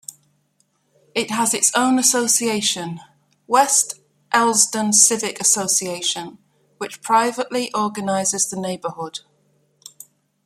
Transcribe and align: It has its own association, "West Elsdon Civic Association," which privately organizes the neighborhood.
It 1.13 1.29
has 1.29 1.53
its 1.53 1.71
own 1.75 1.99
association, 1.99 3.01
"West 3.45 3.99
Elsdon 4.33 4.93
Civic 4.93 5.39
Association," 5.39 6.39
which 6.79 7.03
privately 7.03 7.71
organizes 7.75 8.49
the 8.49 8.59
neighborhood. 8.59 9.19